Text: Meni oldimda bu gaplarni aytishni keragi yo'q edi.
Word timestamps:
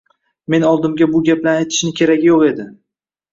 Meni 0.53 0.65
oldimda 0.69 1.07
bu 1.11 1.21
gaplarni 1.27 1.67
aytishni 1.67 1.93
keragi 2.01 2.29
yo'q 2.31 2.47
edi. 2.49 2.67